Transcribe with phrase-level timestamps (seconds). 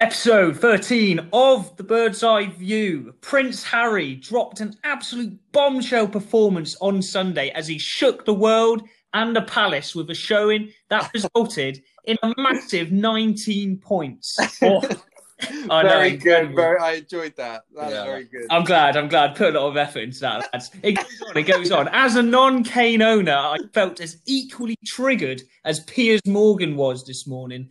[0.00, 3.12] Episode 13 of The Birdseye View.
[3.20, 8.82] Prince Harry dropped an absolute bombshell performance on Sunday as he shook the world
[9.12, 14.38] and the palace with a showing that resulted in a massive 19 points.
[14.62, 14.82] Oh.
[15.70, 16.56] Oh, I very know, good.
[16.56, 17.62] Very, I enjoyed that.
[17.76, 18.04] That's yeah.
[18.04, 18.46] very good.
[18.50, 18.96] I'm glad.
[18.96, 19.36] I'm glad.
[19.36, 20.70] Put a lot of effort into that, lads.
[20.82, 21.36] It goes on.
[21.36, 21.88] It goes on.
[21.92, 27.68] As a non-Kane owner, I felt as equally triggered as Piers Morgan was this morning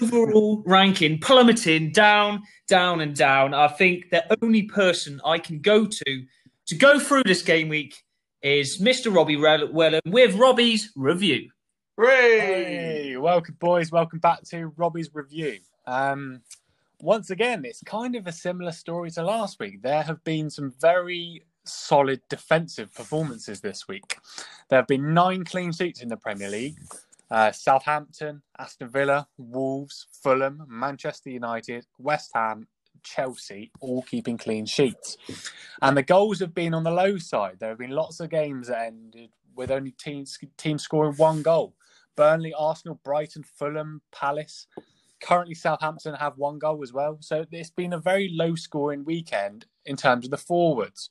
[0.00, 3.54] overall ranking plummeting down, down, and down.
[3.54, 6.24] I think the only person I can go to
[6.66, 7.96] to go through this game week
[8.42, 9.14] is Mr.
[9.14, 11.50] Robbie Wellham with Robbie's review.
[12.00, 13.90] Hey, welcome, boys.
[13.90, 15.58] Welcome back to Robbie's review.
[15.86, 16.42] Um,
[17.00, 19.82] once again, it's kind of a similar story to last week.
[19.82, 24.18] There have been some very solid defensive performances this week.
[24.68, 26.76] There have been nine clean sheets in the Premier League.
[27.30, 32.66] Uh, Southampton, Aston Villa, Wolves, Fulham, Manchester United, West Ham,
[33.02, 35.16] Chelsea, all keeping clean sheets.
[35.82, 37.58] And the goals have been on the low side.
[37.60, 41.74] There have been lots of games that ended with only teams teams scoring one goal.
[42.16, 44.66] Burnley, Arsenal, Brighton, Fulham, Palace.
[45.20, 47.18] Currently, Southampton have one goal as well.
[47.20, 51.10] So it's been a very low scoring weekend in terms of the forwards.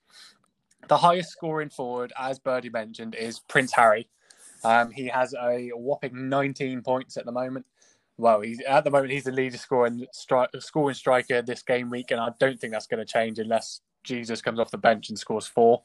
[0.88, 4.08] The highest scoring forward, as Birdie mentioned, is Prince Harry
[4.64, 7.66] um, he has a whopping 19 points at the moment.
[8.18, 12.12] Well, he's at the moment he's the leader scoring stri- scoring striker this game week,
[12.12, 15.20] and I don't think that's going to change unless Jesus comes off the bench and
[15.20, 15.84] scores four,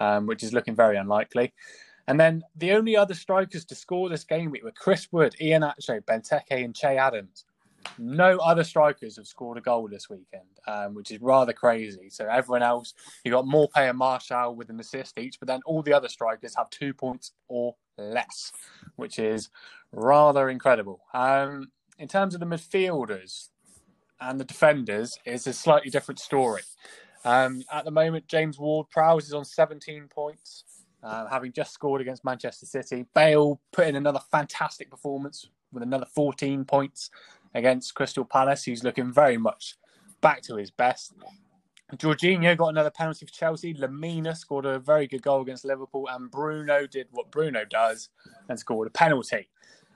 [0.00, 1.52] um, which is looking very unlikely.
[2.06, 6.02] And then the only other strikers to score this game week were Chris Wood, Iheanacho,
[6.02, 7.44] Benteke, and Che Adams.
[7.98, 12.10] No other strikers have scored a goal this weekend, um, which is rather crazy.
[12.10, 15.82] So everyone else, you got Maupay and Martial with an assist each, but then all
[15.82, 18.52] the other strikers have two points or less,
[18.96, 19.50] which is
[19.92, 21.00] rather incredible.
[21.12, 23.50] Um, in terms of the midfielders
[24.20, 26.62] and the defenders, it's a slightly different story.
[27.24, 30.64] Um, at the moment, James Ward-Prowse is on 17 points,
[31.02, 33.06] uh, having just scored against Manchester City.
[33.14, 37.10] Bale put in another fantastic performance with another 14 points
[37.54, 39.76] against Crystal Palace, who's looking very much
[40.20, 41.14] back to his best.
[41.92, 43.74] Jorginho got another penalty for Chelsea.
[43.74, 48.08] Lemina scored a very good goal against Liverpool, and Bruno did what Bruno does
[48.48, 49.48] and scored a penalty.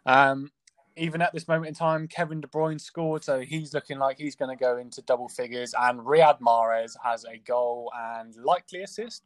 [0.07, 0.51] Um,
[0.97, 4.37] even at this moment in time, Kevin De Bruyne scored, so he's looking like he's
[4.37, 5.75] going to go into double figures.
[5.79, 9.23] And Riyad Mahrez has a goal and likely assist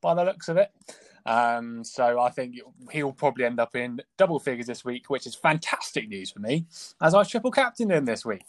[0.00, 0.70] by the looks of it.
[1.28, 2.56] Um, so I think
[2.90, 6.64] he'll probably end up in double figures this week, which is fantastic news for me,
[7.02, 8.46] as I triple captain him this week.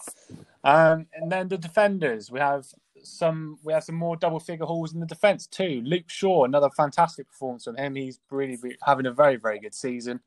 [0.63, 2.65] Um, and then the defenders, we have
[3.03, 5.81] some we have some more double figure hauls in the defence too.
[5.83, 7.95] Luke Shaw, another fantastic performance from him.
[7.95, 10.21] He's really, really having a very, very good season.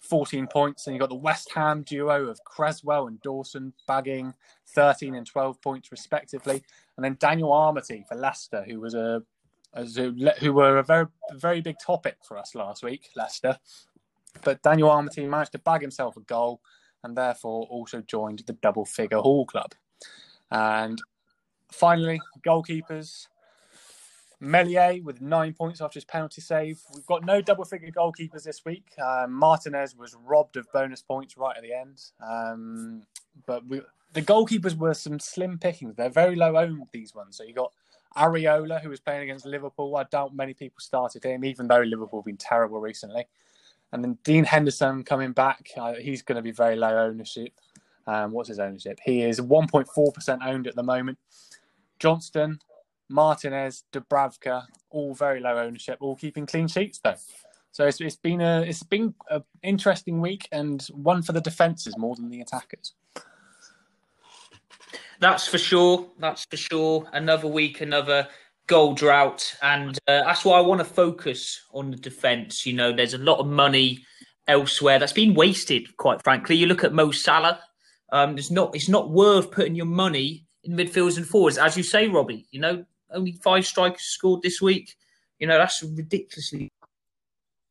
[0.00, 4.32] 14 points, and you've got the West Ham duo of Cresswell and Dawson bagging
[4.68, 6.62] 13 and 12 points respectively,
[6.96, 9.20] and then Daniel Amartey for Leicester, who was a
[9.74, 13.58] who, who were a very very big topic for us last week, Leicester.
[14.42, 16.60] But Daniel Amartey managed to bag himself a goal
[17.02, 19.74] and therefore also joined the double figure Hall club.
[20.50, 21.00] And
[21.70, 23.26] finally, goalkeepers.
[24.40, 26.80] Meslier with nine points after his penalty save.
[26.94, 28.86] We've got no double figure goalkeepers this week.
[29.04, 32.00] Um, Martinez was robbed of bonus points right at the end.
[32.24, 33.02] Um,
[33.46, 33.80] but we,
[34.12, 35.96] the goalkeepers were some slim pickings.
[35.96, 37.36] They're very low owned, these ones.
[37.36, 37.72] So you got
[38.18, 39.96] Areola, who was playing against Liverpool.
[39.96, 43.26] I doubt many people started him, even though Liverpool have been terrible recently.
[43.92, 45.70] And then Dean Henderson coming back.
[45.76, 47.52] Uh, he's going to be very low ownership.
[48.06, 48.98] Um, what's his ownership?
[49.04, 51.18] He is 1.4% owned at the moment.
[51.98, 52.58] Johnstone,
[53.08, 57.16] Martinez, Dubravka, all very low ownership, all keeping clean sheets though.
[57.72, 61.96] So it's, it's been a it's been an interesting week and one for the defences
[61.96, 62.94] more than the attackers.
[65.20, 66.06] That's for sure.
[66.18, 67.08] That's for sure.
[67.12, 68.28] Another week, another
[68.68, 72.64] goal drought, and uh, that's why I want to focus on the defence.
[72.64, 74.04] You know, there's a lot of money
[74.46, 75.96] elsewhere that's been wasted.
[75.96, 77.60] Quite frankly, you look at Mo Salah.
[78.12, 81.82] Um, it's not it's not worth putting your money in midfields and forwards, as you
[81.82, 82.46] say, Robbie.
[82.50, 84.94] You know, only five strikers scored this week.
[85.40, 86.70] You know, that's ridiculously.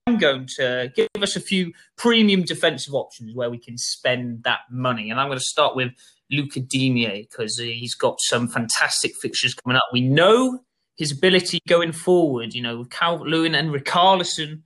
[0.05, 4.59] I'm going to give us a few premium defensive options where we can spend that
[4.71, 5.91] money, and I'm going to start with
[6.31, 9.83] Luca Digne because he's got some fantastic fixtures coming up.
[9.93, 10.59] We know
[10.95, 14.61] his ability going forward, you know, with Calvert Lewin and Richarlison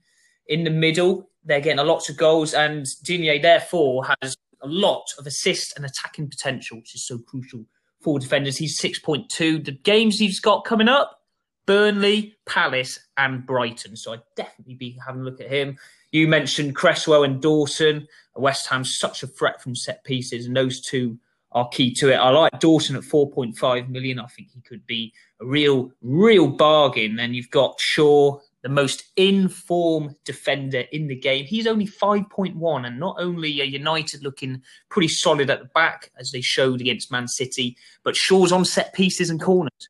[0.46, 5.04] in the middle, they're getting a lot of goals, and Digne therefore has a lot
[5.18, 7.64] of assist and attacking potential, which is so crucial
[8.00, 8.56] for defenders.
[8.56, 9.64] He's 6.2.
[9.64, 11.18] The games he's got coming up
[11.66, 13.96] Burnley, Palace, and Brighton.
[13.96, 15.78] So I'd definitely be having a look at him.
[16.10, 18.08] You mentioned Cresswell and Dawson.
[18.34, 21.18] West Ham's such a threat from set pieces, and those two
[21.54, 22.16] are key to it.
[22.16, 24.18] I like Dawson at 4.5 million.
[24.18, 27.16] I think he could be a real, real bargain.
[27.16, 31.44] Then you've got Shaw, the most in-form defender in the game.
[31.44, 36.30] He's only 5.1, and not only are United looking pretty solid at the back, as
[36.30, 39.88] they showed against Man City, but Shaw's on set pieces and corners,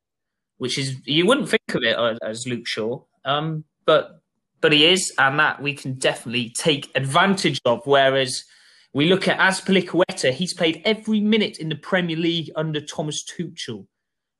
[0.57, 3.01] which is, you wouldn't think of it as Luke Shaw.
[3.25, 4.19] Um, but
[4.63, 7.81] but he is, and that we can definitely take advantage of.
[7.83, 8.45] Whereas
[8.93, 13.87] we look at Azpilicueta, he's played every minute in the Premier League under Thomas Tuchel,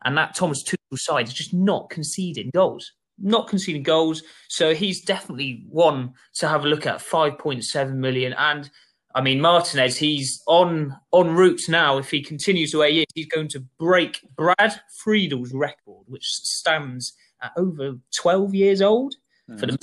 [0.06, 4.22] and that Thomas Tuchel side is just not conceding goals, not conceding goals.
[4.50, 7.02] So he's definitely one to have a look at.
[7.02, 8.70] Five point seven million, and
[9.16, 11.98] I mean Martinez, he's on on route now.
[11.98, 16.26] If he continues the way he is, he's going to break Brad Friedel's record, which
[16.26, 19.16] stands at over twelve years old
[19.50, 19.60] mm.
[19.60, 19.78] for the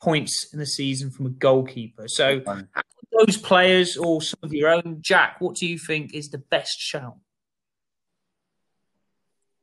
[0.00, 2.06] points in the season from a goalkeeper.
[2.06, 2.40] So,
[3.18, 6.78] those players or some of your own, Jack, what do you think is the best
[6.78, 7.16] shout?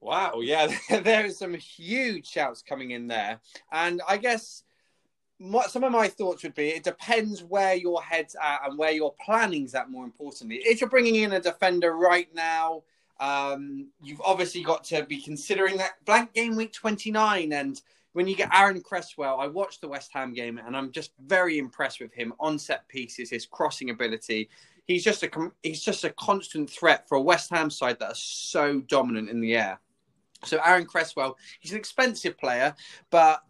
[0.02, 3.40] Wow, yeah, there are some huge shouts coming in there,
[3.72, 4.64] and I guess
[5.40, 8.92] what some of my thoughts would be: it depends where your head's at and where
[8.92, 9.90] your planning's at.
[9.90, 12.84] More importantly, if you're bringing in a defender right now.
[13.18, 17.82] Um, you've obviously got to be considering that blank game week 29 and
[18.16, 21.58] when you get Aaron Cresswell, I watched the West Ham game and I'm just very
[21.58, 24.50] impressed with him on set pieces, his crossing ability.
[24.86, 25.30] He's just a
[25.64, 29.42] he's just a constant threat for a West Ham side that are so dominant in
[29.42, 29.82] the air.
[30.46, 32.74] So Aaron Cresswell, he's an expensive player,
[33.10, 33.44] but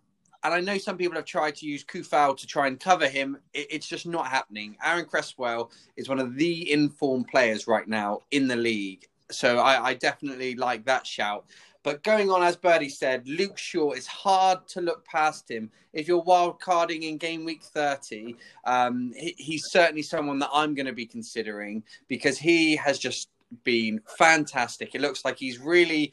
[0.44, 3.38] and I know some people have tried to use Coufal to try and cover him.
[3.54, 4.78] It, it's just not happening.
[4.84, 9.06] Aaron Cresswell is one of the informed players right now in the league.
[9.30, 11.46] So I, I definitely like that shout.
[11.86, 15.70] But going on, as Birdie said, Luke Shaw is hard to look past him.
[15.94, 18.36] If you're wild carding in game week 30,
[18.66, 23.30] um, he, he's certainly someone that I'm going to be considering because he has just
[23.64, 24.96] been fantastic.
[24.96, 26.12] It looks like he's really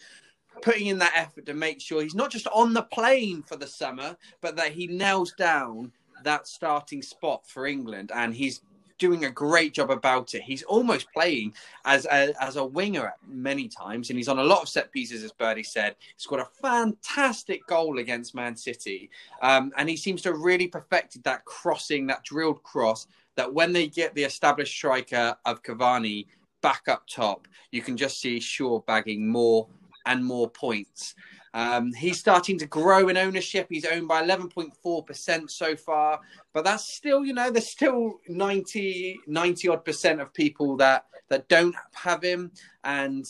[0.61, 3.67] putting in that effort to make sure he's not just on the plane for the
[3.67, 5.91] summer, but that he nails down
[6.23, 8.13] that starting spot for England.
[8.15, 8.61] And he's
[9.03, 10.43] doing a great job about it.
[10.43, 11.55] He's almost playing
[11.85, 15.25] as a, as a winger many times, and he's on a lot of set pieces,
[15.25, 15.97] as Birdie said.
[16.17, 19.11] He's got a fantastic goal against Man City,
[19.43, 23.09] um, and he seems to have really perfected that crossing, that drilled cross.
[23.35, 26.27] That when they get the established striker of Cavani
[26.61, 29.67] back up top, you can just see Shaw bagging more
[30.07, 31.17] and more points.
[31.55, 33.67] Um, he's starting to grow in ownership.
[33.69, 36.21] He's owned by 11.4% so far,
[36.53, 41.49] but that's still, you know, there's still 90, 90 odd percent of people that, that
[41.49, 42.53] don't have him.
[42.85, 43.27] And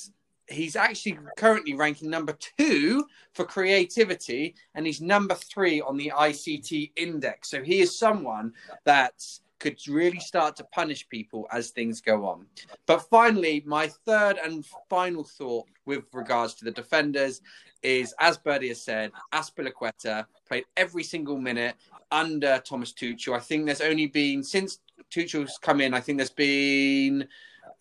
[0.48, 6.92] he's actually currently ranking number two for creativity, and he's number three on the ICT
[6.96, 7.50] index.
[7.50, 8.52] So he is someone
[8.84, 12.44] that's could really start to punish people as things go on.
[12.84, 17.40] But finally, my third and final thought with regards to the defenders
[17.82, 21.74] is, as Birdie has said, Azpilicueta played every single minute
[22.10, 23.34] under Thomas Tuchel.
[23.34, 24.78] I think there's only been, since
[25.10, 27.26] Tuchel's come in, I think there's been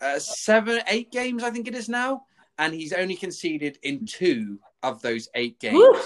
[0.02, 2.26] uh, seven, eight games, I think it is now.
[2.58, 5.76] And he's only conceded in two of those eight games.
[5.76, 6.00] Woo!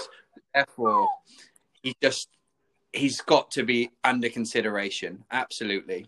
[0.54, 1.08] Therefore,
[1.82, 2.28] he just,
[2.92, 5.24] he's got to be under consideration.
[5.30, 6.06] Absolutely.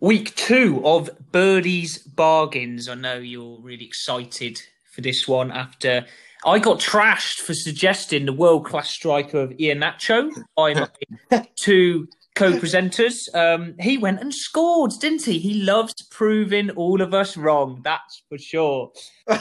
[0.00, 2.88] Week two of Birdie's Bargains.
[2.88, 4.62] I know you're really excited
[4.92, 6.06] for this one after
[6.46, 12.52] I got trashed for suggesting the world class striker of Iheanacho by my two co
[12.52, 13.34] presenters.
[13.34, 15.40] Um, he went and scored, didn't he?
[15.40, 18.92] He loves proving all of us wrong, that's for sure.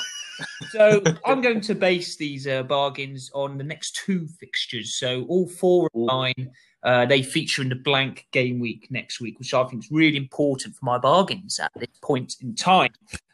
[0.71, 4.97] so I'm going to base these uh, bargains on the next two fixtures.
[4.97, 6.49] So all four of mine
[6.83, 10.17] uh, they feature in the blank game week next week, which I think is really
[10.17, 12.91] important for my bargains at this point in time.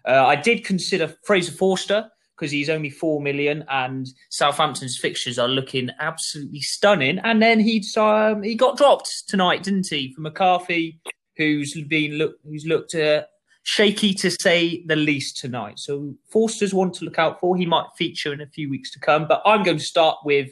[0.08, 5.48] Uh, I did consider Fraser Forster because he's only four million, and Southampton's fixtures are
[5.48, 7.20] looking absolutely stunning.
[7.20, 11.00] And then he um, he got dropped tonight, didn't he, for McCarthy,
[11.38, 13.24] who's been look who's looked uh,
[13.64, 15.80] shaky to say the least tonight.
[15.80, 17.56] So Forster's one to look out for.
[17.56, 20.50] He might feature in a few weeks to come, but I'm going to start with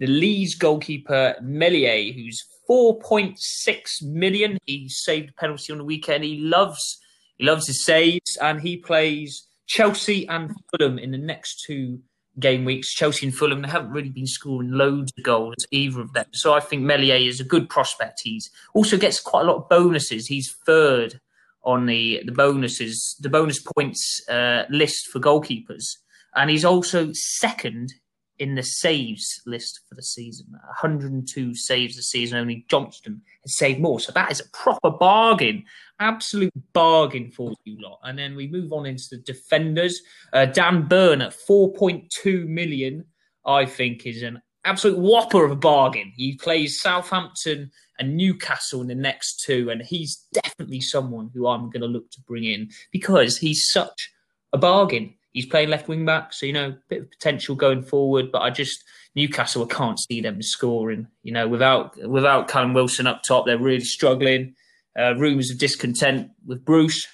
[0.00, 4.58] the Leeds goalkeeper Meslier, who's 4.6 million.
[4.64, 6.24] He saved a penalty on the weekend.
[6.24, 6.98] He loves
[7.36, 12.00] he loves his saves, and he plays Chelsea and Fulham in the next two
[12.38, 12.92] game weeks.
[12.92, 16.26] Chelsea and Fulham they haven't really been scoring loads of goals either of them.
[16.32, 18.20] So I think Meslier is a good prospect.
[18.24, 20.26] He's also gets quite a lot of bonuses.
[20.26, 21.20] He's third
[21.62, 25.96] on the the bonuses the bonus points uh, list for goalkeepers,
[26.34, 27.92] and he's also second
[28.40, 30.46] in the saves list for the season.
[30.50, 32.38] 102 saves a season.
[32.38, 34.00] Only Johnstone has saved more.
[34.00, 35.64] So that is a proper bargain.
[36.00, 38.00] Absolute bargain for you lot.
[38.02, 40.00] And then we move on into the defenders.
[40.32, 43.04] Uh, Dan Burn at 4.2 million,
[43.44, 46.10] I think, is an absolute whopper of a bargain.
[46.16, 51.68] He plays Southampton and Newcastle in the next two, and he's definitely someone who I'm
[51.68, 54.10] going to look to bring in because he's such
[54.54, 55.14] a bargain.
[55.32, 58.32] He's playing left wing back, so you know, a bit of potential going forward.
[58.32, 58.84] But I just
[59.14, 61.06] Newcastle, I can't see them scoring.
[61.22, 64.54] You know, without without Callum Wilson up top, they're really struggling.
[64.98, 67.06] Uh, rumours of discontent with Bruce.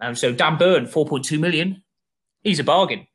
[0.00, 1.82] Um, so Dan Burn, four point two million,
[2.42, 3.06] he's a bargain.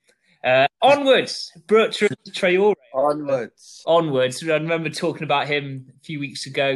[0.43, 2.75] Uh, onwards, Bertrand Traore.
[2.93, 3.83] Onwards.
[3.85, 4.43] Onwards.
[4.43, 6.69] I remember talking about him a few weeks ago.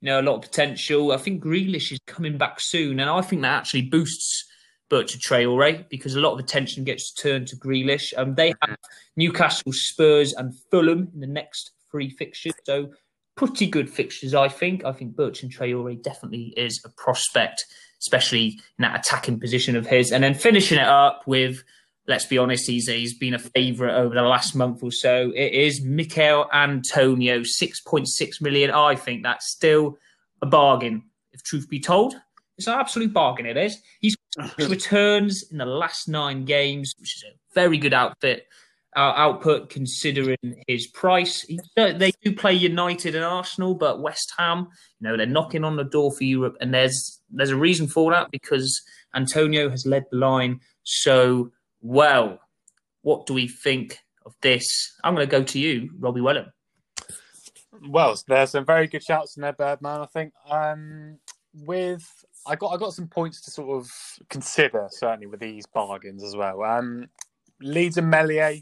[0.00, 1.12] You know, a lot of potential.
[1.12, 4.44] I think Grealish is coming back soon, and I think that actually boosts
[4.94, 8.12] Bertrand Traore because a lot of attention gets turned to Grealish.
[8.16, 8.76] Um, they have
[9.16, 12.90] Newcastle, Spurs, and Fulham in the next three fixtures, so
[13.36, 14.84] pretty good fixtures, I think.
[14.84, 17.64] I think Bertrand Traore definitely is a prospect,
[18.00, 20.12] especially in that attacking position of his.
[20.12, 21.64] And then finishing it up with,
[22.06, 25.32] let's be honest, he's he's been a favourite over the last month or so.
[25.34, 28.70] It is Michail Antonio, six point six million.
[28.70, 29.98] I think that's still
[30.40, 32.14] a bargain, if truth be told.
[32.56, 33.46] It's an absolute bargain.
[33.46, 33.82] It is.
[34.00, 34.16] He's
[34.58, 38.46] returns in the last nine games, which is a very good outfit
[38.96, 40.38] uh, output considering
[40.68, 41.42] his price.
[41.42, 44.68] He, they do play United and Arsenal, but West Ham,
[45.00, 48.12] you know, they're knocking on the door for Europe, and there's there's a reason for
[48.12, 48.80] that because
[49.14, 51.50] Antonio has led the line so
[51.80, 52.38] well.
[53.02, 54.94] What do we think of this?
[55.02, 56.50] I'm going to go to you, Robbie Wellham.
[57.88, 60.00] Well, there's some very good shouts in there, Birdman.
[60.00, 61.18] I think um,
[61.52, 62.08] with
[62.46, 63.90] I got I got some points to sort of
[64.28, 66.62] consider certainly with these bargains as well.
[66.62, 67.08] Um,
[67.60, 68.56] Leeds and Meslier,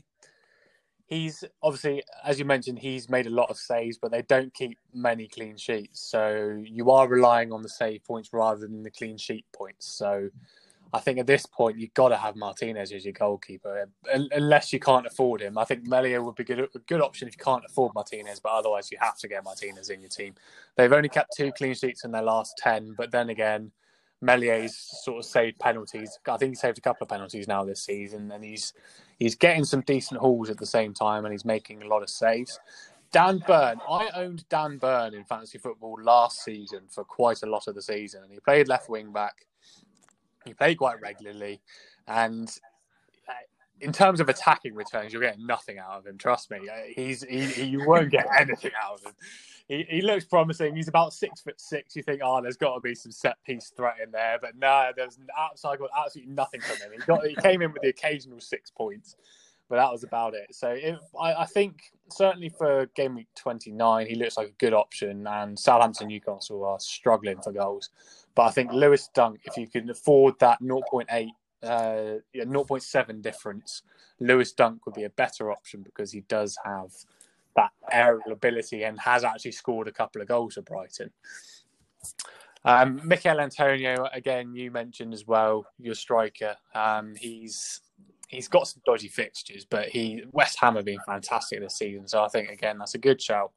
[1.06, 4.78] he's obviously as you mentioned he's made a lot of saves, but they don't keep
[4.94, 6.00] many clean sheets.
[6.00, 9.86] So you are relying on the save points rather than the clean sheet points.
[9.86, 10.30] So
[10.94, 13.88] I think at this point you've got to have Martinez as your goalkeeper,
[14.32, 15.56] unless you can't afford him.
[15.56, 18.52] I think Meslier would be good, a good option if you can't afford Martinez, but
[18.52, 20.34] otherwise you have to get Martinez in your team.
[20.76, 23.72] They've only kept two clean sheets in their last ten, but then again,
[24.20, 26.18] Meslier's sort of saved penalties.
[26.28, 28.74] I think he saved a couple of penalties now this season, and he's
[29.18, 32.10] he's getting some decent hauls at the same time, and he's making a lot of
[32.10, 32.60] saves.
[33.12, 37.66] Dan Burn, I owned Dan Burn in fantasy football last season for quite a lot
[37.66, 39.46] of the season, and he played left wing back
[40.44, 41.60] he played quite regularly,
[42.06, 42.48] and
[43.28, 43.32] uh,
[43.80, 46.16] in terms of attacking returns, you're getting nothing out of him.
[46.18, 49.12] Trust me, uh, he's he, he you won't get anything out of him.
[49.68, 50.76] He, he looks promising.
[50.76, 51.96] He's about six foot six.
[51.96, 54.90] You think, oh, there's got to be some set piece threat in there, but no,
[54.96, 56.92] there's got absolutely nothing from him.
[56.92, 59.16] He got he came in with the occasional six points,
[59.68, 60.54] but that was about it.
[60.54, 64.74] So if, I, I think certainly for game week 29, he looks like a good
[64.74, 67.90] option, and Southampton Newcastle are struggling for goals.
[68.34, 71.28] But I think Lewis Dunk, if you can afford that 0.8,
[71.62, 73.82] uh, yeah, 0.7 difference,
[74.20, 76.90] Lewis Dunk would be a better option because he does have
[77.56, 81.10] that aerial ability and has actually scored a couple of goals for Brighton.
[82.64, 86.56] Um, Michail Antonio, again, you mentioned as well, your striker.
[86.74, 87.80] Um, he's
[88.28, 92.06] he's got some dodgy fixtures, but he West Ham have been fantastic this season.
[92.06, 93.52] So I think again that's a good shout.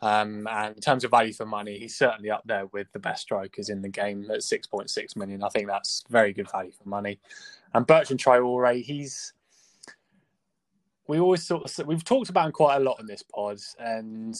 [0.00, 3.22] Um, and in terms of value for money, he's certainly up there with the best
[3.22, 5.42] strikers in the game at 6.6 million.
[5.42, 7.18] I think that's very good value for money.
[7.74, 9.32] And Bertrand Traore, he's
[11.08, 14.38] we always sort of we've talked about him quite a lot in this pod, and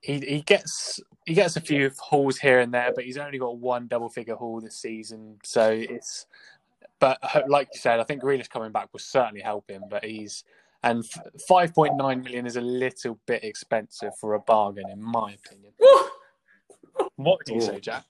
[0.00, 3.58] he he gets he gets a few hauls here and there, but he's only got
[3.58, 5.38] one double figure haul this season.
[5.42, 6.26] So it's
[6.98, 9.82] but like you said, I think Grealish coming back will certainly help him.
[9.90, 10.44] But he's
[10.82, 11.04] and
[11.48, 15.72] 5.9 million is a little bit expensive for a bargain, in my opinion.
[17.16, 18.04] what do you say, Jack?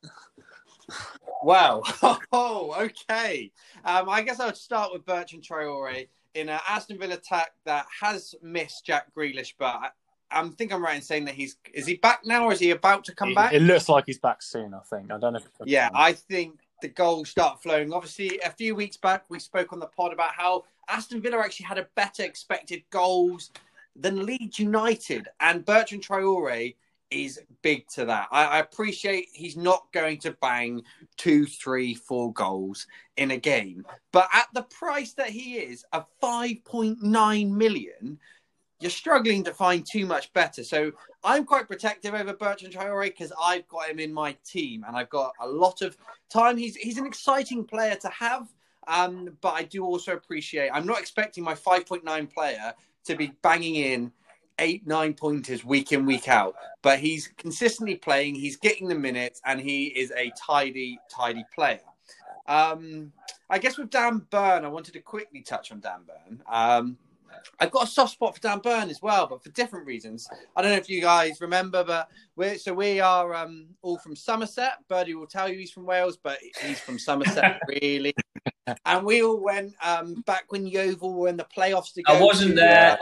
[1.43, 1.83] Wow.
[2.35, 3.52] Oh, okay.
[3.85, 7.87] Um, I guess I would start with Bertrand Traore in an Aston Villa attack that
[8.00, 9.88] has missed Jack Grealish, but I,
[10.31, 12.71] I think I'm right in saying that he's is he back now or is he
[12.71, 13.52] about to come it, back?
[13.52, 14.73] It looks like he's back soon.
[14.73, 15.12] I think.
[15.12, 15.41] I don't know.
[15.67, 17.92] yeah, I think the goals start flowing.
[17.92, 21.66] Obviously, a few weeks back, we spoke on the pod about how Aston Villa actually
[21.66, 23.50] had a better expected goals
[23.96, 26.74] than Leeds United, and Bertrand Traore
[27.10, 28.28] is big to that.
[28.30, 30.82] I, I, appreciate he's not going to bang
[31.18, 32.86] two, three, four goals
[33.18, 38.18] in a game, but at the price that he is, of 5.9 million,
[38.80, 40.64] you're struggling to find too much better.
[40.64, 40.92] So
[41.25, 45.11] I'm quite protective over Bertrand Traore because I've got him in my team and I've
[45.11, 45.97] got a lot of
[46.29, 46.57] time.
[46.57, 48.49] He's he's an exciting player to have,
[48.88, 50.71] um, but I do also appreciate.
[50.71, 52.75] I'm not expecting my 5.9 player
[53.05, 54.12] to be banging in
[54.59, 56.55] eight, nine pointers week in, week out.
[56.83, 61.81] But he's consistently playing, he's getting the minutes, and he is a tidy, tidy player.
[62.47, 63.12] Um,
[63.49, 66.43] I guess with Dan Burn, I wanted to quickly touch on Dan Burn.
[66.49, 66.99] Um,
[67.58, 70.28] I've got a soft spot for Dan Burn as well, but for different reasons.
[70.56, 74.16] I don't know if you guys remember, but we're so we are um, all from
[74.16, 74.78] Somerset.
[74.88, 78.14] Birdie will tell you he's from Wales, but he's from Somerset, really.
[78.86, 82.18] And we all went um, back when Yeovil were in the playoffs together.
[82.18, 82.98] I wasn't there.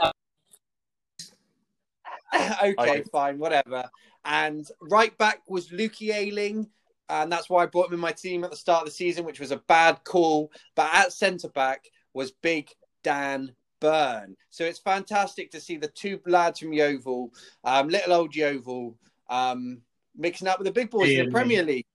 [2.35, 3.03] okay, Okay.
[3.11, 3.89] fine, whatever.
[4.25, 6.67] And right back was Lukey Ayling,
[7.09, 9.25] and that's why I brought him in my team at the start of the season,
[9.25, 10.51] which was a bad call.
[10.75, 12.69] But at centre back was Big
[13.03, 14.37] Dan Burn.
[14.49, 17.33] So it's fantastic to see the two lads from Yeovil,
[17.65, 18.95] um, little old Yeovil,
[19.29, 19.81] um,
[20.15, 21.31] mixing up with the big boys in the.
[21.31, 21.85] Premier League.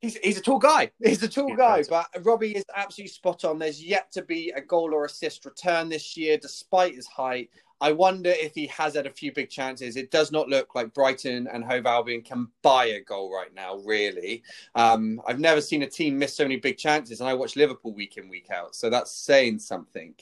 [0.00, 0.90] He's, he's a tall guy.
[1.04, 3.58] He's a tall Yeah, guy, but Robbie is absolutely spot on.
[3.58, 7.50] There's yet to be a goal or assist return this year, despite his height.
[7.82, 9.96] I wonder if he has had a few big chances.
[9.96, 13.76] It does not look like Brighton and Hove Albion can buy a goal right now,
[13.84, 14.42] really.
[14.74, 17.92] Um, I've never seen a team miss so many big chances, and I watch Liverpool
[17.92, 18.74] week in, week out.
[18.74, 20.14] So that's saying something.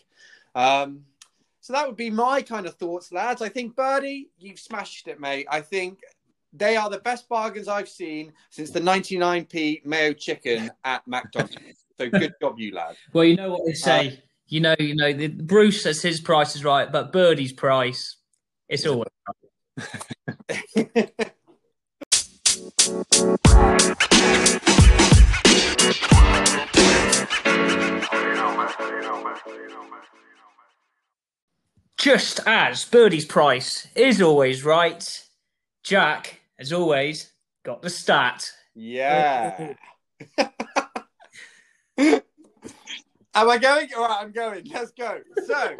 [0.58, 1.04] Um,
[1.60, 3.42] so that would be my kind of thoughts, lads.
[3.42, 5.46] I think, Birdie, you've smashed it, mate.
[5.48, 6.00] I think
[6.52, 11.84] they are the best bargains I've seen since the 99p Mayo chicken at McDonald's.
[11.96, 12.96] so good job, you lad.
[13.12, 14.20] Well, you know what they say.
[14.48, 15.12] you know, you know.
[15.12, 18.16] The, Bruce says his price is right, but Birdie's price,
[18.68, 19.08] it's always
[31.98, 35.24] just as Birdie's price is always right.
[35.82, 37.32] Jack, as always,
[37.64, 38.50] got the stat.
[38.74, 39.74] Yeah.
[41.98, 42.22] Am
[43.34, 43.88] I going?
[43.96, 44.64] All right, I'm going.
[44.72, 45.18] Let's go.
[45.46, 45.76] So,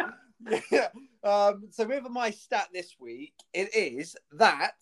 [0.73, 0.89] yeah.
[1.23, 4.75] Um, so with my stat this week, it is that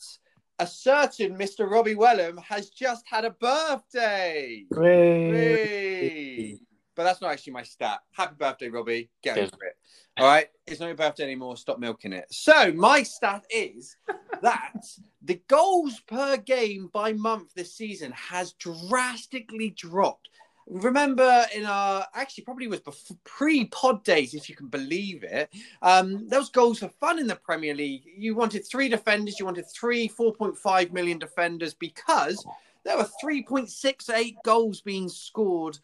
[0.58, 1.70] a certain Mr.
[1.70, 4.64] Robbie Wellham has just had a birthday.
[4.74, 6.58] Hey.
[6.96, 8.00] But that's not actually my stat.
[8.12, 9.10] Happy birthday, Robbie.
[9.22, 9.50] Get Cheers.
[9.52, 9.76] over it.
[10.18, 10.48] All right.
[10.66, 11.56] It's not your birthday anymore.
[11.58, 12.26] Stop milking it.
[12.30, 13.96] So, my stat is
[14.42, 14.82] that
[15.22, 20.30] the goals per game by month this season has drastically dropped.
[20.68, 22.80] Remember, in our actually probably was
[23.22, 25.48] pre-pod days, if you can believe it.
[25.82, 28.02] Um, those goals for fun in the Premier League.
[28.16, 29.38] You wanted three defenders.
[29.38, 32.44] You wanted three 4.5 million defenders because
[32.84, 35.78] there were 3.68 goals being scored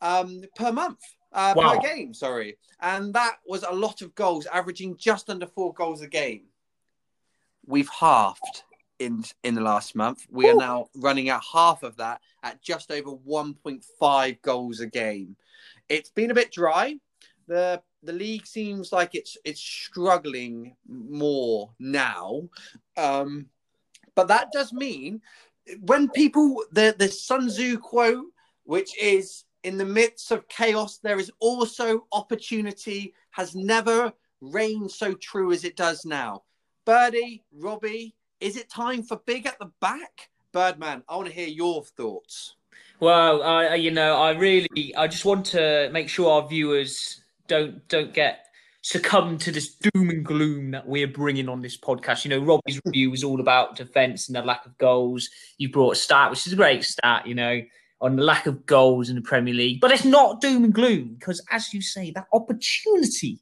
[0.00, 1.00] um, per month,
[1.32, 1.74] uh, Wow.
[1.74, 2.14] per game.
[2.14, 6.44] Sorry, and that was a lot of goals, averaging just under four goals a game.
[7.66, 8.62] We've halved
[8.98, 10.26] in in the last month.
[10.30, 15.36] We are now running at half of that at just over 1.5 goals a game.
[15.88, 16.96] It's been a bit dry.
[17.48, 22.48] the The league seems like it's it's struggling more now,
[22.96, 23.46] um,
[24.14, 25.20] but that does mean
[25.80, 28.26] when people the the Sun Tzu quote,
[28.64, 33.12] which is in the midst of chaos, there is also opportunity.
[33.32, 36.44] Has never reigned so true as it does now.
[36.84, 40.30] Birdie, Robbie, is it time for big at the back?
[40.52, 42.54] Birdman, I want to hear your thoughts.
[43.00, 47.86] Well, I, you know, I really, I just want to make sure our viewers don't
[47.88, 48.46] don't get
[48.82, 52.24] succumb to this doom and gloom that we're bringing on this podcast.
[52.24, 55.28] You know, Robbie's review was all about defense and the lack of goals.
[55.58, 57.60] You brought a stat, which is a great stat, you know,
[58.00, 59.80] on the lack of goals in the Premier League.
[59.80, 63.40] But it's not doom and gloom because, as you say, that opportunity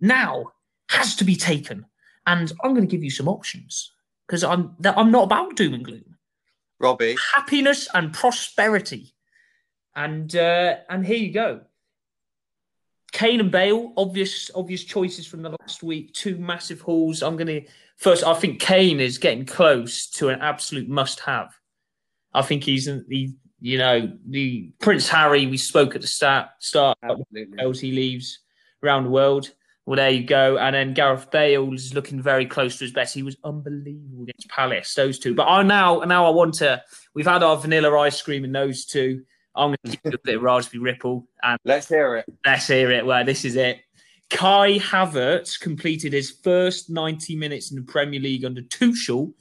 [0.00, 0.52] now
[0.90, 1.86] has to be taken.
[2.26, 3.92] And I'm going to give you some options
[4.26, 6.16] because I'm I'm not about doom and gloom
[6.78, 9.14] Robbie, happiness and prosperity.
[9.94, 11.62] And uh, and here you go.
[13.12, 16.12] Kane and Bale, obvious obvious choices from the last week.
[16.12, 17.22] Two massive hauls.
[17.22, 17.62] I'm going to
[17.96, 18.24] first.
[18.24, 21.54] I think Kane is getting close to an absolute must-have.
[22.34, 25.46] I think he's the you know the Prince Harry.
[25.46, 26.98] We spoke at the start start
[27.58, 28.40] else he leaves
[28.82, 29.50] around the world.
[29.86, 30.58] Well, there you go.
[30.58, 33.14] And then Gareth Bale is looking very close to his best.
[33.14, 35.32] He was unbelievable against Palace, those two.
[35.32, 36.82] But I now, now I want to.
[37.14, 39.22] We've had our vanilla ice cream in those two.
[39.54, 42.26] I'm going to give a bit of raspberry ripple, and Let's hear it.
[42.44, 43.06] let's hear it.
[43.06, 43.78] Well, this is it.
[44.28, 49.32] Kai Havertz completed his first 90 minutes in the Premier League under Tuchel.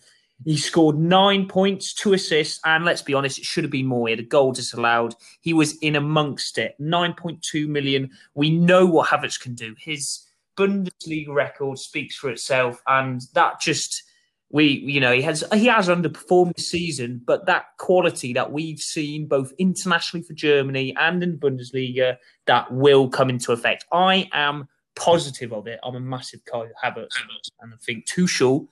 [0.43, 4.08] He scored nine points, two assists, and let's be honest, it should have been more.
[4.08, 5.15] He had a goal disallowed.
[5.41, 6.76] He was in amongst it.
[6.80, 8.12] 9.2 million.
[8.34, 9.76] We know what Havertz can do.
[9.80, 10.26] His
[10.58, 14.04] Bundesliga record speaks for itself, and that just
[14.50, 18.80] we you know he has he has underperformed this season, but that quality that we've
[18.80, 23.86] seen both internationally for Germany and in Bundesliga that will come into effect.
[23.91, 27.17] I am positive of it, I'm a massive Havertz,
[27.60, 28.67] and I think Tuchel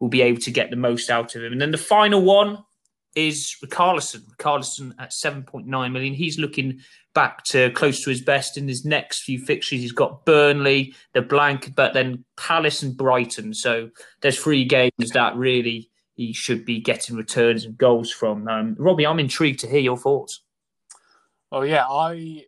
[0.00, 1.52] will be able to get the most out of him.
[1.52, 2.58] And then the final one
[3.14, 4.22] is Richarlison.
[4.36, 6.14] Richarlison at 7.9 million.
[6.14, 6.80] He's looking
[7.14, 9.80] back to close to his best in his next few fixtures.
[9.80, 13.54] He's got Burnley, the blank, but then Palace and Brighton.
[13.54, 18.46] So there's three games that really he should be getting returns and goals from.
[18.48, 20.42] Um, Robbie, I'm intrigued to hear your thoughts.
[21.50, 22.44] Oh yeah, I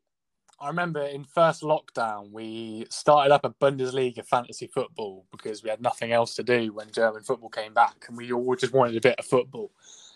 [0.60, 5.80] I remember in first lockdown we started up a Bundesliga fantasy football because we had
[5.80, 9.00] nothing else to do when German football came back, and we all just wanted a
[9.00, 9.70] bit of football.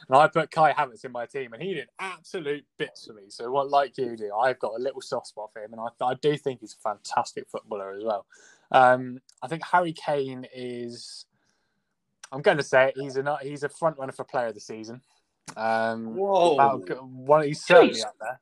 [0.09, 3.25] And I put Kai Havertz in my team, and he did absolute bits for me.
[3.29, 6.05] So, what like you do, I've got a little soft spot for him, and I,
[6.05, 8.27] I do think he's a fantastic footballer as well.
[8.73, 11.27] Um, I think Harry Kane is.
[12.33, 14.61] I'm going to say it, he's a he's a front runner for Player of the
[14.61, 15.03] Season.
[15.57, 16.55] Um, Whoa!
[16.55, 18.05] About, one, he's certainly Jeez.
[18.05, 18.41] up there.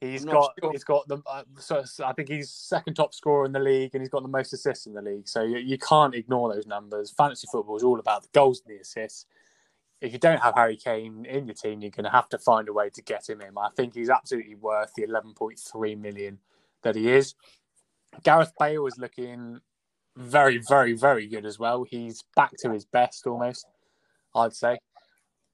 [0.00, 0.72] He's got sure.
[0.72, 4.02] he's got the uh, so, I think he's second top scorer in the league and
[4.02, 5.26] he's got the most assists in the league.
[5.26, 7.10] So you, you can't ignore those numbers.
[7.10, 9.24] Fantasy football is all about the goals and the assists.
[10.02, 12.68] If you don't have Harry Kane in your team, you're going to have to find
[12.68, 13.56] a way to get him in.
[13.56, 16.38] I think he's absolutely worth the 11.3 million
[16.82, 17.34] that he is.
[18.22, 19.60] Gareth Bale is looking
[20.16, 21.84] very, very, very good as well.
[21.84, 23.66] He's back to his best almost,
[24.34, 24.78] I'd say.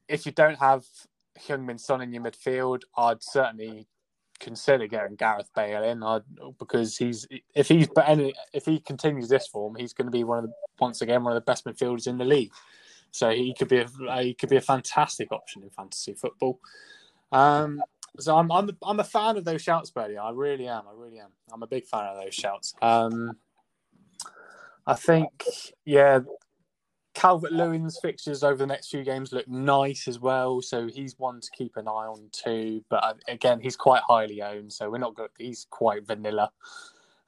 [0.08, 0.84] If you don't have
[1.38, 3.86] Heung-Min Son in your midfield, I'd certainly
[4.42, 6.22] consider getting Gareth Bale in I'd,
[6.58, 10.24] because he's if he's but any, if he continues this form, he's going to be
[10.24, 12.52] one of the once again one of the best midfielders in the league.
[13.12, 16.58] So he could be a he could be a fantastic option in fantasy football.
[17.30, 17.80] Um,
[18.18, 20.18] so I'm I'm I'm a fan of those shouts, Bertie.
[20.18, 20.82] I really am.
[20.88, 21.30] I really am.
[21.52, 22.74] I'm a big fan of those shouts.
[22.82, 23.36] Um,
[24.86, 25.44] I think
[25.84, 26.20] yeah,
[27.14, 31.40] Calvert Lewin's fixtures over the next few games look nice as well, so he's one
[31.40, 32.82] to keep an eye on too.
[32.88, 35.30] But uh, again, he's quite highly owned, so we're not good.
[35.38, 36.50] He's quite vanilla.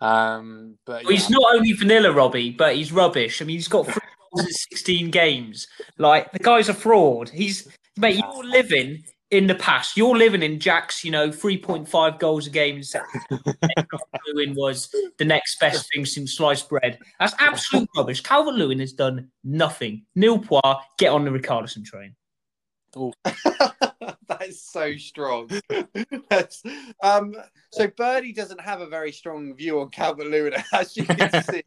[0.01, 3.41] Um, but Well, he's not only vanilla, Robbie, but he's rubbish.
[3.41, 5.67] I mean, he's got three goals in 16 games.
[5.99, 7.29] Like, the guy's a fraud.
[7.29, 9.97] He's, mate, you're living in the past.
[9.97, 12.81] You're living in Jack's, you know, 3.5 goals a game.
[14.29, 17.01] Lewin was the next best thing since sliced bread.
[17.19, 18.21] That's absolute rubbish.
[18.21, 20.05] Calvert Lewin has done nothing.
[20.15, 22.15] Nil poir, get on the Richarlison train.
[23.25, 25.51] that is so strong.
[26.31, 26.63] That's-
[27.03, 27.35] um,
[27.73, 31.65] so Birdie doesn't have a very strong view on Calvert Lewin, as you can see.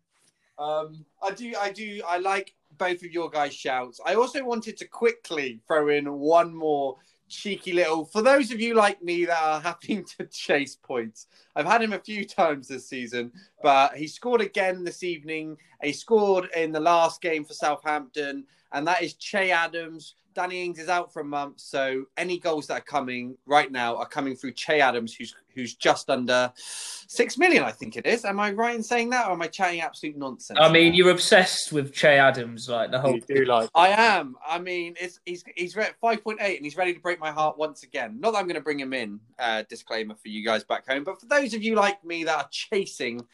[0.58, 4.00] Um, I do, I do, I like both of your guys' shouts.
[4.06, 6.96] I also wanted to quickly throw in one more
[7.28, 8.06] cheeky little.
[8.06, 11.94] For those of you like me that are having to chase points, I've had him
[11.94, 15.58] a few times this season, but he scored again this evening.
[15.82, 20.16] He scored in the last game for Southampton, and that is Che Adams.
[20.38, 23.96] Danny Ings is out for a month, so any goals that are coming right now
[23.96, 28.24] are coming through Che Adams, who's who's just under six million, I think it is.
[28.24, 30.60] Am I right in saying that, or am I chatting absolute nonsense?
[30.62, 33.16] I mean, you're obsessed with Che Adams, like the whole.
[33.16, 34.36] You do like I am.
[34.48, 37.32] I mean, it's he's he's re- five point eight, and he's ready to break my
[37.32, 38.20] heart once again.
[38.20, 39.20] Not that I'm going to bring him in.
[39.40, 42.38] Uh, disclaimer for you guys back home, but for those of you like me that
[42.38, 43.26] are chasing,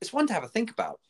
[0.00, 1.00] it's one to have a think about.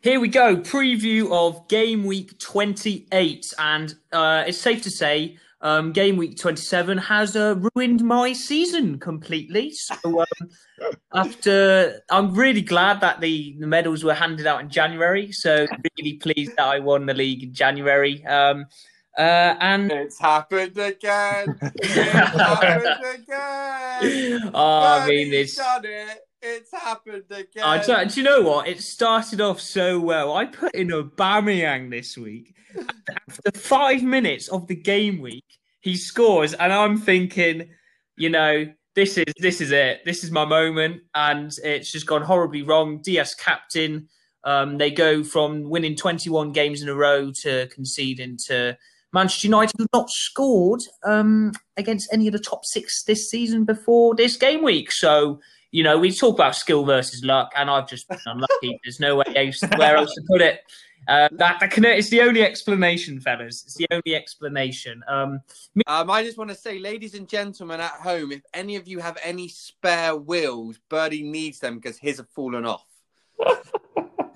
[0.00, 0.56] Here we go.
[0.56, 3.54] Preview of game week 28.
[3.58, 8.98] And uh, it's safe to say um, game week 27 has uh, ruined my season
[8.98, 9.70] completely.
[9.70, 10.50] So um,
[11.14, 15.32] after, I'm really glad that the, the medals were handed out in January.
[15.32, 15.66] So
[15.96, 18.26] really pleased that I won the league in January.
[18.26, 18.66] Um,
[19.18, 21.58] uh, and It's happened again.
[21.76, 24.50] It's happened again.
[24.54, 25.56] oh, I mean, Bernie's it's.
[25.56, 26.18] done it.
[26.42, 27.62] It's happened again.
[27.64, 28.68] I don't, do you know what?
[28.68, 30.34] It started off so well.
[30.34, 32.54] I put in Aubameyang this week.
[33.28, 35.44] After five minutes of the game week,
[35.80, 37.70] he scores, and I'm thinking,
[38.16, 40.04] you know, this is this is it.
[40.04, 43.00] This is my moment, and it's just gone horribly wrong.
[43.02, 44.08] Dias captain.
[44.44, 48.76] Um, they go from winning 21 games in a row to conceding to
[49.14, 54.14] Manchester United, have not scored um, against any of the top six this season before
[54.14, 54.92] this game week.
[54.92, 55.40] So
[55.74, 58.78] you know, we talk about skill versus luck, and I've just been unlucky.
[58.84, 60.60] There's no way else, where else to put it.
[61.08, 63.64] Uh, that that can, it's the only explanation, fellas.
[63.64, 65.02] It's the only explanation.
[65.08, 65.40] Um,
[65.88, 69.00] Um, I just want to say, ladies and gentlemen at home, if any of you
[69.00, 72.86] have any spare wheels, Birdie needs them because his have fallen off.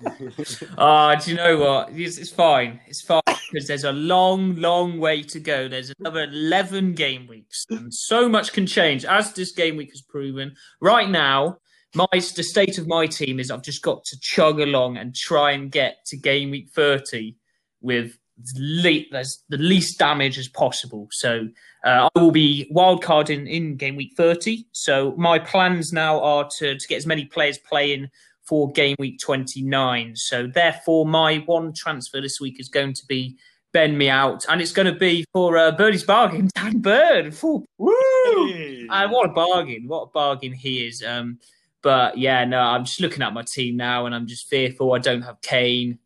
[0.77, 1.89] Ah, do you know what?
[1.91, 2.79] It's, it's fine.
[2.87, 5.67] It's fine because there's a long, long way to go.
[5.67, 10.01] There's another 11 game weeks, and so much can change, as this game week has
[10.01, 10.55] proven.
[10.79, 11.57] Right now,
[11.95, 15.51] my the state of my team is I've just got to chug along and try
[15.51, 17.35] and get to game week 30
[17.81, 18.17] with
[18.55, 19.05] le-
[19.49, 21.07] the least damage as possible.
[21.11, 21.47] So
[21.85, 24.65] uh, I will be wildcarding in game week 30.
[24.71, 28.09] So my plans now are to, to get as many players playing
[28.49, 30.15] for game week 29.
[30.15, 33.37] So therefore, my one transfer this week is going to be
[33.71, 37.35] Ben Mee Out, and it's going to be for uh, Birdie's bargain, Dan Bird.
[37.35, 38.87] For, woo!
[38.89, 39.87] Uh, what a bargain!
[39.87, 41.03] What a bargain he is.
[41.03, 41.37] Um,
[41.83, 44.93] but yeah, no, I'm just looking at my team now, and I'm just fearful.
[44.93, 45.99] I don't have Kane.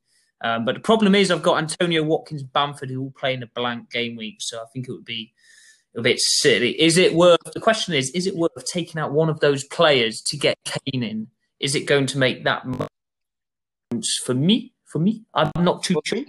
[0.44, 3.48] Um, but the problem is, I've got Antonio Watkins, Bamford, who all play in a
[3.48, 4.38] blank game week.
[4.40, 5.32] So I think it would be
[5.96, 6.80] a bit silly.
[6.82, 7.40] Is it worth?
[7.54, 11.02] The question is: Is it worth taking out one of those players to get Kane
[11.02, 11.28] in?
[11.64, 12.90] Is it going to make that much
[14.26, 14.74] for me?
[14.84, 16.26] For me, I'm not too sure.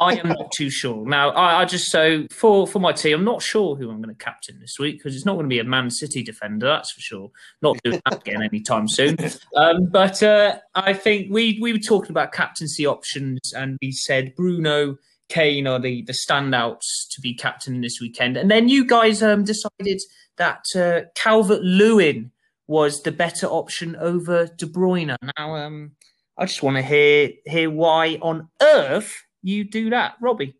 [0.00, 1.06] I am not too sure.
[1.06, 4.14] Now, I, I, just so for for my team, I'm not sure who I'm going
[4.14, 6.90] to captain this week because it's not going to be a Man City defender, that's
[6.90, 7.30] for sure.
[7.62, 9.16] Not doing that again anytime soon.
[9.56, 14.34] Um, but uh, I think we we were talking about captaincy options, and we said
[14.34, 14.96] Bruno,
[15.28, 19.44] Kane are the the standouts to be captain this weekend, and then you guys um,
[19.44, 20.02] decided
[20.36, 22.32] that uh, Calvert Lewin
[22.66, 25.16] was the better option over De Bruyne.
[25.36, 25.92] Now, um,
[26.38, 30.56] I just want to hear hear why on earth you do that, Robbie?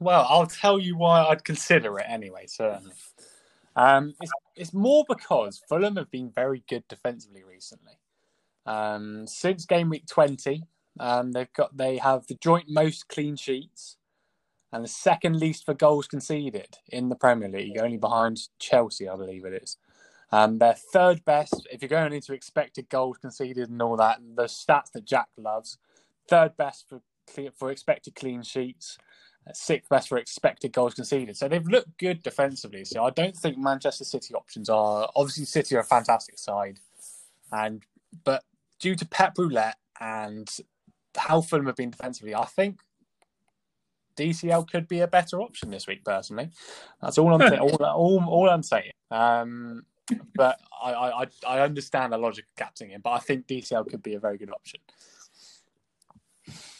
[0.00, 2.94] Well, I'll tell you why I'd consider it anyway, certainly.
[3.74, 7.98] Um, it's, it's more because Fulham have been very good defensively recently.
[8.66, 10.62] Um, since game week 20,
[11.00, 13.96] um, they've got they have the joint most clean sheets
[14.72, 19.16] and the second least for goals conceded in the Premier League, only behind Chelsea, I
[19.16, 19.76] believe it is.
[20.32, 24.18] Um, they're third best if you're going into expected goals conceded and all that.
[24.34, 25.76] The stats that Jack loves,
[26.28, 27.02] third best for
[27.56, 28.98] for expected clean sheets,
[29.52, 31.36] sixth best for expected goals conceded.
[31.36, 32.84] So they've looked good defensively.
[32.84, 36.80] So I don't think Manchester City options are obviously City are a fantastic side,
[37.52, 37.82] and
[38.24, 38.42] but
[38.78, 40.48] due to Pep Roulette and
[41.16, 42.80] how Fulham have been defensively, I think
[44.16, 46.04] DCL could be a better option this week.
[46.04, 46.50] Personally,
[47.02, 47.60] that's all I'm saying.
[47.60, 48.92] all, all, all I'm saying.
[49.10, 49.84] Um,
[50.34, 54.02] but I, I I understand the logic of captaining him, but I think DCL could
[54.02, 54.80] be a very good option.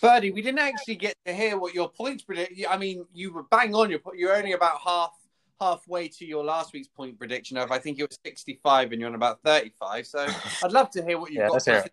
[0.00, 2.60] Birdie, we didn't actually get to hear what your points predict.
[2.68, 3.90] I mean, you were bang on.
[3.90, 5.12] You're you're only about half
[5.60, 9.08] halfway to your last week's point prediction of I think it was 65 and you're
[9.08, 10.06] on about 35.
[10.06, 10.26] So
[10.64, 11.90] I'd love to hear what you've yeah, got.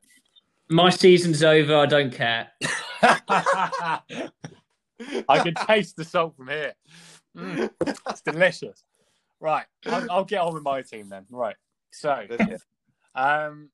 [0.69, 1.75] My season's over.
[1.75, 2.49] I don't care.
[3.01, 4.01] I
[5.27, 6.73] can taste the salt from here.
[7.37, 7.69] Mm,
[8.09, 8.83] it's delicious.
[9.39, 11.25] Right, I'll, I'll, get on with my team then.
[11.29, 11.55] Right,
[11.91, 12.25] so
[13.15, 13.69] um,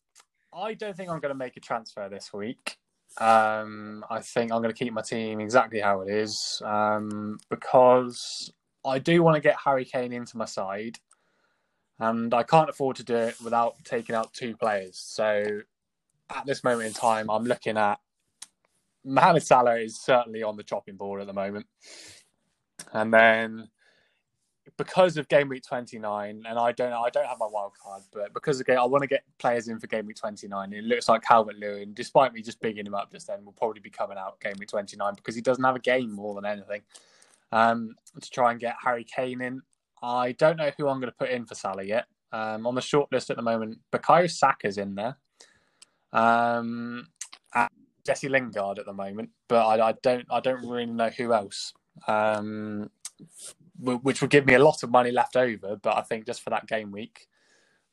[0.53, 2.77] I don't think I'm going to make a transfer this week.
[3.17, 8.51] Um, I think I'm going to keep my team exactly how it is um, because
[8.85, 10.97] I do want to get Harry Kane into my side,
[11.99, 14.97] and I can't afford to do it without taking out two players.
[14.97, 15.61] So
[16.35, 17.99] at this moment in time, I'm looking at
[19.05, 21.67] Mohamed Salah is certainly on the chopping board at the moment,
[22.91, 23.69] and then
[24.77, 28.33] because of game week 29 and i don't i don't have my wild card but
[28.33, 31.21] because again i want to get players in for game week 29 it looks like
[31.21, 34.39] calvert lewin despite me just bigging him up just then will probably be coming out
[34.39, 36.81] game week 29 because he doesn't have a game more than anything.
[37.51, 39.61] Um, to try and get harry kane in
[40.01, 42.05] i don't know who i'm going to put in for salah yet.
[42.31, 45.15] Um, on the short list at the moment Bukayo Saka's in there.
[46.11, 47.07] Um,
[48.05, 51.73] Jesse Lingard at the moment but I, I, don't I don't really know who else.
[52.07, 52.89] Um,
[53.79, 55.75] which would give me a lot of money left over.
[55.75, 57.27] But I think just for that game week,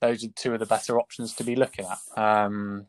[0.00, 2.22] those are two of the better options to be looking at.
[2.22, 2.86] Um,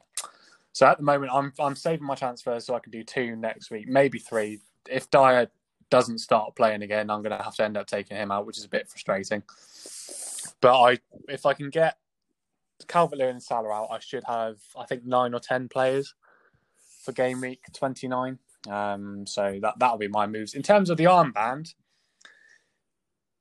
[0.73, 3.71] so at the moment, I'm I'm saving my transfers so I can do two next
[3.71, 4.59] week, maybe three.
[4.89, 5.49] If Dier
[5.89, 8.57] doesn't start playing again, I'm going to have to end up taking him out, which
[8.57, 9.43] is a bit frustrating.
[10.59, 10.97] But I,
[11.29, 11.97] if I can get
[12.87, 16.15] Calvert Lewin and Salah out, I should have I think nine or ten players
[17.03, 18.39] for game week 29.
[18.69, 21.73] Um, so that that'll be my moves in terms of the armband.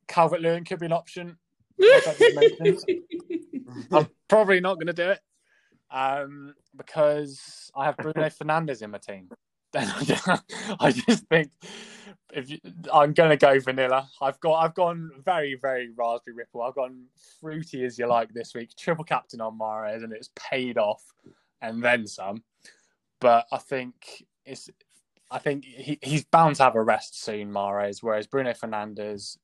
[0.08, 1.36] Calvert Lewin could be an option.
[3.92, 5.20] I'm probably not going to do it
[5.90, 9.30] um, because I have Bruno Fernandes in my team.
[9.74, 11.50] I just think
[12.32, 12.58] if you,
[12.92, 14.08] I'm going to go vanilla.
[14.20, 16.62] I've got I've gone very very raspberry ripple.
[16.62, 17.04] I've gone
[17.40, 18.70] fruity as you like this week.
[18.76, 21.02] Triple captain on Mahrez and it's paid off,
[21.62, 22.42] and then some.
[23.20, 24.68] But I think it's
[25.30, 28.02] I think he, he's bound to have a rest soon, Mahrez.
[28.02, 29.38] Whereas Bruno Fernandes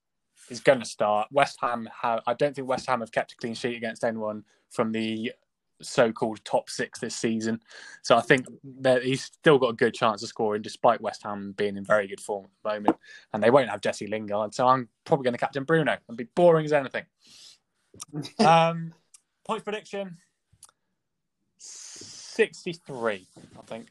[0.51, 1.29] is going to start.
[1.31, 4.45] West Ham have, I don't think West Ham have kept a clean sheet against anyone
[4.71, 5.33] from the
[5.81, 7.61] so-called top six this season.
[8.03, 8.47] So I think
[8.81, 12.07] that he's still got a good chance of scoring, despite West Ham being in very
[12.07, 12.97] good form at the moment.
[13.33, 16.25] And they won't have Jesse Lingard, so I'm probably going to captain Bruno and be
[16.25, 17.05] boring as anything.
[18.45, 18.93] um,
[19.47, 20.19] points prediction:
[21.59, 23.27] sixty-three,
[23.59, 23.89] I think.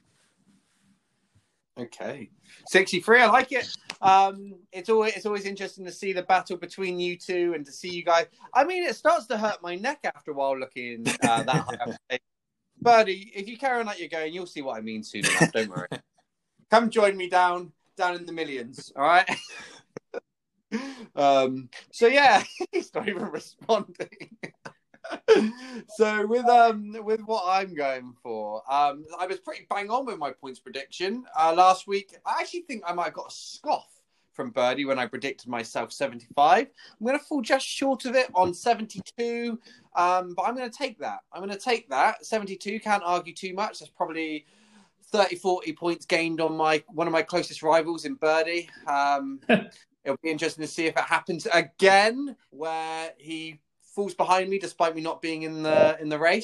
[1.77, 2.29] Okay,
[2.67, 3.21] sixty-three.
[3.21, 3.67] I like it.
[4.01, 7.71] Um, it's always it's always interesting to see the battle between you two and to
[7.71, 8.25] see you guys.
[8.53, 12.19] I mean, it starts to hurt my neck after a while looking uh, that high.
[12.81, 15.51] Birdie, if you carry on like you're going, you'll see what I mean soon enough.
[15.51, 15.87] Don't worry.
[16.71, 18.91] Come join me down down in the millions.
[18.95, 19.29] All right.
[21.15, 21.69] um.
[21.91, 24.37] So yeah, he's not even responding.
[25.95, 30.17] so with um with what I'm going for, um, I was pretty bang on with
[30.17, 32.15] my points prediction uh, last week.
[32.25, 33.97] I actually think I might have got a scoff
[34.37, 36.67] from Birdy when I predicted myself 75.
[36.67, 39.59] I'm going to fall just short of it on 72,
[39.95, 41.21] um, but I'm going to take that.
[41.33, 42.79] I'm going to take that 72.
[42.79, 43.79] Can't argue too much.
[43.79, 44.45] That's probably
[45.11, 48.69] 30, 40 points gained on my one of my closest rivals in Birdy.
[48.85, 53.59] Um, it'll be interesting to see if it happens again, where he
[53.97, 56.43] falls behind me despite me not being in the in the race.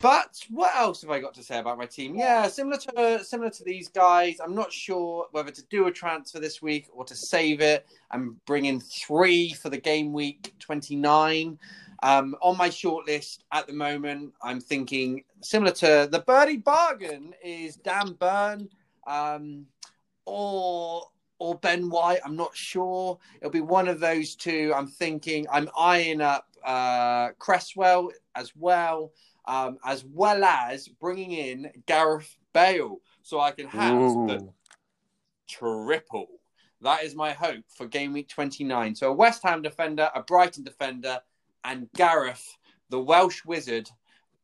[0.00, 2.16] But what else have I got to say about my team?
[2.16, 4.38] Yeah, similar to similar to these guys.
[4.42, 8.44] I'm not sure whether to do a transfer this week or to save it and
[8.44, 11.56] bring in three for the game week 29.
[12.02, 17.76] Um, on my shortlist at the moment, I'm thinking similar to the Birdy bargain is
[17.76, 18.68] Dan Burn
[19.06, 19.66] um,
[20.26, 21.04] or
[21.38, 22.20] or Ben White.
[22.24, 23.18] I'm not sure.
[23.40, 24.72] It'll be one of those two.
[24.74, 25.46] I'm thinking.
[25.50, 29.12] I'm eyeing up uh, Cresswell as well,
[29.46, 34.26] um, as well as bringing in Gareth Bale, so I can have Ooh.
[34.26, 34.48] the
[35.48, 36.28] triple.
[36.80, 38.94] That is my hope for game week 29.
[38.94, 41.20] So a West Ham defender, a Brighton defender,
[41.64, 42.56] and Gareth,
[42.88, 43.90] the Welsh wizard,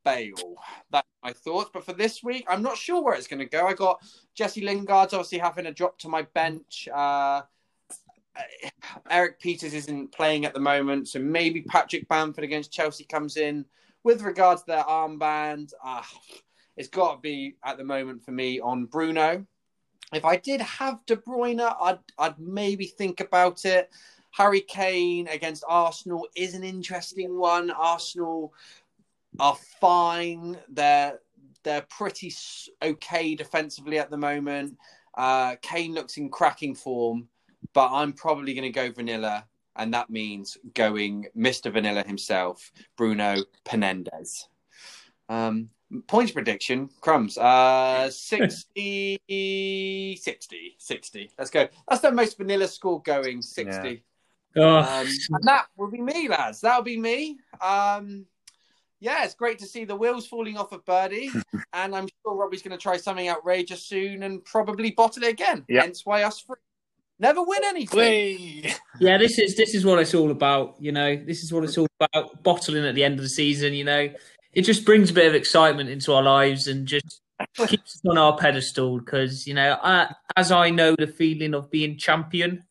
[0.05, 0.57] Bale.
[0.91, 1.71] That's my thoughts.
[1.73, 3.67] But for this week, I'm not sure where it's going to go.
[3.67, 4.03] I got
[4.35, 6.89] Jesse Lingard's obviously having a drop to my bench.
[6.93, 7.43] Uh,
[9.11, 13.65] Eric Peters isn't playing at the moment, so maybe Patrick Bamford against Chelsea comes in.
[14.03, 16.03] With regards to their armband, uh,
[16.77, 19.47] it's got to be at the moment for me on Bruno.
[20.13, 23.91] If I did have De Bruyne, I'd I'd maybe think about it.
[24.33, 27.71] Harry Kane against Arsenal is an interesting one.
[27.71, 28.53] Arsenal
[29.39, 30.59] are fine.
[30.69, 31.19] They're
[31.63, 32.33] they're pretty
[32.83, 34.77] okay defensively at the moment.
[35.17, 37.29] Uh, Kane looks in cracking form,
[37.73, 41.73] but I'm probably going to go vanilla, and that means going Mr.
[41.73, 44.47] Vanilla himself, Bruno Fernandes.
[45.29, 45.71] Um,
[46.07, 47.39] points prediction, crumbs.
[47.39, 49.19] Uh, 60,
[50.21, 51.31] 60, 60.
[51.39, 51.69] Let's go.
[51.89, 54.03] That's the most vanilla score going, 60.
[54.57, 56.61] Oh, Um, and that will be me, lads.
[56.61, 57.39] That'll be me.
[57.61, 58.27] Um,
[59.05, 61.31] yeah, it's great to see the wheels falling off of Birdy,
[61.75, 65.63] and I'm sure Robbie's going to try something outrageous soon and probably bottle it again.
[65.69, 65.83] Yep.
[65.83, 66.57] Hence why us three
[67.19, 67.99] never win anything.
[67.99, 68.75] Whey!
[69.01, 70.77] yeah, this is this is what it's all about.
[70.81, 72.43] You know, this is what it's all about.
[72.43, 73.75] Bottling at the end of the season.
[73.75, 74.09] You know,
[74.55, 77.21] it just brings a bit of excitement into our lives and just
[77.59, 79.01] keeps us on our pedestal.
[79.01, 82.65] Because you know, I, as I know the feeling of being champion,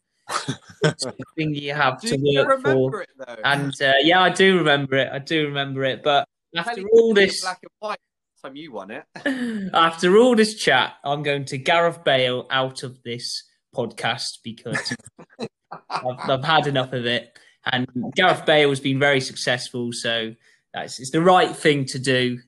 [0.98, 3.02] something you have Do to you work for.
[3.02, 3.36] it though?
[3.44, 5.10] And uh, yeah, I do remember it.
[5.12, 6.04] I do remember it.
[6.04, 8.00] But after all this, black and white
[8.44, 9.04] time you won it.
[9.74, 13.44] after all this chat, I'm going to Gareth Bale out of this
[13.76, 14.96] podcast because
[15.90, 17.38] I've, I've had enough of it.
[17.72, 20.36] And Gareth Bale has been very successful, so
[20.74, 22.40] that's it's the right thing to do.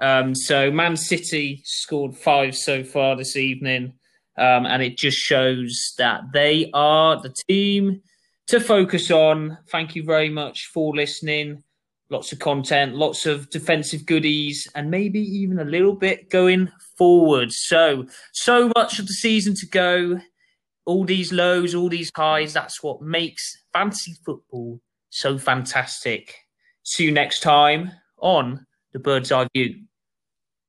[0.00, 3.92] Um, so Man City scored five so far this evening,
[4.36, 8.02] um, and it just shows that they are the team
[8.48, 9.58] to focus on.
[9.68, 11.62] Thank you very much for listening.
[12.10, 17.52] Lots of content, lots of defensive goodies, and maybe even a little bit going forward.
[17.52, 20.20] So, so much of the season to go
[20.86, 22.52] all these lows, all these highs.
[22.52, 26.34] That's what makes fantasy football so fantastic.
[26.82, 29.84] See you next time on the Birdseye View.